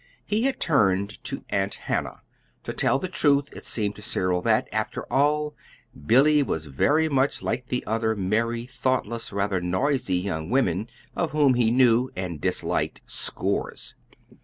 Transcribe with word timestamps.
He 0.25 0.45
had 0.45 0.59
turned 0.59 1.23
to 1.25 1.43
Aunt 1.51 1.75
Hannah. 1.75 2.23
To 2.63 2.73
tell 2.73 2.97
the 2.97 3.07
truth, 3.07 3.53
it 3.55 3.65
seemed 3.67 3.95
to 3.97 4.01
Cyril 4.01 4.41
that, 4.41 4.67
after 4.71 5.03
all, 5.13 5.53
Billy 6.07 6.41
was 6.41 6.65
very 6.65 7.07
much 7.07 7.43
like 7.43 7.71
other 7.85 8.15
merry, 8.15 8.65
thoughtless, 8.65 9.31
rather 9.31 9.61
noisy 9.61 10.17
young 10.17 10.49
women, 10.49 10.87
of 11.15 11.29
whom 11.33 11.53
he 11.53 11.69
knew 11.69 12.09
and 12.15 12.41
disliked 12.41 13.01
scores. 13.05 13.93